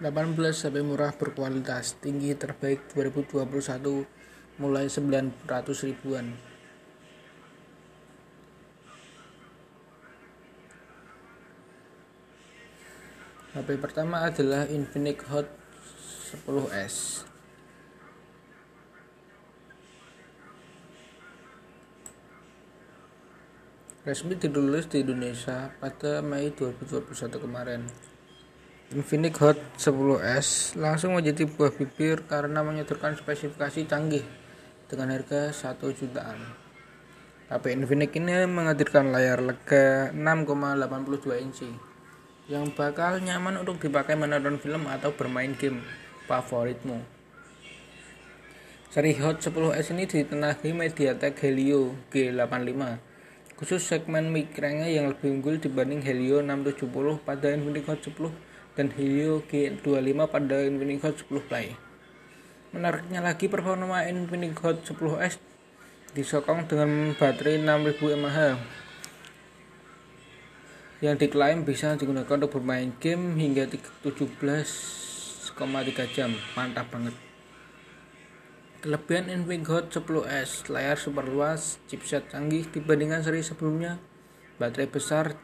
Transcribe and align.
18 0.00 0.32
HP 0.40 0.80
murah 0.80 1.12
berkualitas 1.12 1.92
tinggi 2.00 2.32
terbaik 2.32 2.88
2021 2.96 3.44
mulai 4.56 4.88
900 4.88 5.36
ribuan. 5.84 6.32
HP 13.52 13.68
pertama 13.76 14.24
adalah 14.24 14.64
Infinix 14.72 15.20
Hot 15.28 15.44
10s 16.48 17.28
resmi 24.08 24.32
dirilis 24.32 24.88
di 24.88 25.04
Indonesia 25.04 25.76
pada 25.76 26.24
Mei 26.24 26.48
2021 26.56 27.36
kemarin 27.36 27.84
Infinix 28.90 29.38
Hot 29.38 29.54
10s 29.78 30.74
langsung 30.74 31.14
menjadi 31.14 31.46
buah 31.46 31.70
bibir 31.70 32.26
karena 32.26 32.58
menyodorkan 32.66 33.14
spesifikasi 33.14 33.86
canggih 33.86 34.26
dengan 34.90 35.14
harga 35.14 35.54
1 35.54 35.78
jutaan. 35.94 36.42
HP 37.54 37.70
Infinix 37.70 38.10
ini 38.18 38.50
menghadirkan 38.50 39.14
layar 39.14 39.46
lega 39.46 40.10
6,82 40.10 41.22
inci 41.38 41.70
yang 42.50 42.66
bakal 42.74 43.22
nyaman 43.22 43.62
untuk 43.62 43.78
dipakai 43.78 44.18
menonton 44.18 44.58
film 44.58 44.90
atau 44.90 45.14
bermain 45.14 45.54
game 45.54 45.86
favoritmu. 46.26 46.98
Seri 48.90 49.14
Hot 49.22 49.38
10s 49.38 49.94
ini 49.94 50.10
ditenagai 50.10 50.74
MediaTek 50.74 51.38
Helio 51.46 51.94
G85 52.10 52.98
khusus 53.54 53.86
segmen 53.86 54.34
mikranya 54.34 54.90
yang 54.90 55.14
lebih 55.14 55.30
unggul 55.30 55.62
dibanding 55.62 56.02
Helio 56.02 56.42
670 56.42 57.22
pada 57.22 57.54
Infinix 57.54 57.86
Hot 57.86 58.02
10 58.02 58.50
dan 58.80 58.96
Helio 58.96 59.44
G25 59.44 60.24
pada 60.24 60.56
Infinix 60.64 61.04
Hot 61.04 61.20
10 61.28 61.48
Play. 61.52 61.76
Menariknya 62.72 63.20
lagi 63.20 63.44
performa 63.44 64.08
Infinix 64.08 64.56
Hot 64.64 64.80
10s 64.80 65.36
disokong 66.16 66.64
dengan 66.64 67.12
baterai 67.12 67.60
6000 67.60 68.24
mAh 68.24 68.56
yang 71.04 71.20
diklaim 71.20 71.68
bisa 71.68 71.92
digunakan 72.00 72.40
untuk 72.40 72.56
bermain 72.56 72.96
game 72.96 73.36
hingga 73.36 73.68
17,3 73.68 76.16
jam. 76.16 76.32
Mantap 76.56 76.88
banget. 76.88 77.12
Kelebihan 78.80 79.28
Infinix 79.28 79.68
Hot 79.68 79.92
10s, 79.92 80.72
layar 80.72 80.96
super 80.96 81.28
luas, 81.28 81.76
chipset 81.84 82.32
canggih 82.32 82.64
dibandingkan 82.72 83.20
seri 83.20 83.44
sebelumnya, 83.44 84.00
baterai 84.56 84.88
besar, 84.88 85.36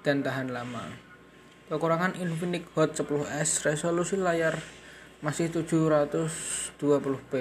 dan 0.00 0.24
tahan 0.24 0.48
lama. 0.48 1.11
Kekurangan 1.72 2.12
Infinix 2.20 2.68
Hot 2.76 2.92
10s 2.92 3.64
resolusi 3.64 4.20
layar 4.20 4.60
masih 5.24 5.48
720p. 5.48 7.32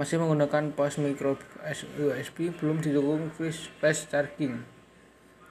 Masih 0.00 0.16
menggunakan 0.16 0.72
pos 0.72 0.96
micro 0.96 1.36
USB 2.00 2.56
belum 2.56 2.80
didukung 2.80 3.28
fast 3.84 4.08
charging. 4.08 4.64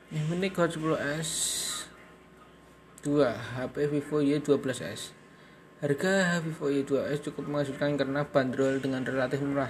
Infinix 0.09 0.57
Hot 0.57 0.73
10s 0.73 1.29
2 3.05 3.13
HP 3.13 3.75
Vivo 3.93 4.25
Y12s. 4.25 5.13
Harga 5.85 6.41
Vivo 6.41 6.73
Y2s 6.73 7.29
cukup 7.29 7.45
mengejutkan 7.45 7.93
karena 7.93 8.25
bandrol 8.25 8.81
dengan 8.81 9.05
relatif 9.05 9.45
murah. 9.45 9.69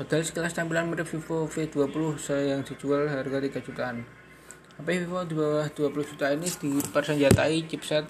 Padahal 0.00 0.24
sekelas 0.24 0.56
tampilan 0.56 0.88
mirip 0.88 1.12
Vivo 1.12 1.44
V20 1.44 2.16
yang 2.40 2.64
dijual 2.64 3.04
harga 3.12 3.36
3 3.36 3.52
jutaan. 3.68 4.17
HP 4.78 5.10
Vivo 5.10 5.26
di 5.26 5.34
bawah 5.34 5.66
20 5.66 5.90
juta 6.14 6.30
ini 6.30 6.46
dipersenjatai 6.46 7.66
chipset 7.66 8.06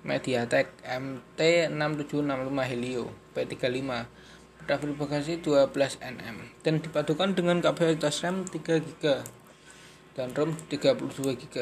MediaTek 0.00 0.80
MT6765 0.80 2.56
Helio 2.64 3.12
P35 3.36 3.84
profil 4.64 4.92
bagasi 4.96 5.36
12 5.44 5.76
nm 6.00 6.36
dan 6.64 6.80
dipadukan 6.80 7.36
dengan 7.36 7.60
kapasitas 7.60 8.24
RAM 8.24 8.48
3 8.48 8.80
GB 8.80 9.04
dan 10.16 10.32
ROM 10.32 10.56
32 10.72 11.04
GB 11.36 11.56